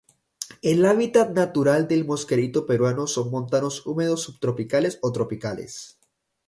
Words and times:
El 0.63 0.83
hábitat 0.87 1.29
natural 1.35 1.87
del 1.87 2.05
mosquerito 2.05 2.65
peruano 2.65 3.05
son 3.05 3.29
montanos 3.29 3.85
húmedos 3.85 4.23
subtropicales 4.23 4.97
o 5.03 5.11
tropicales. 5.11 5.99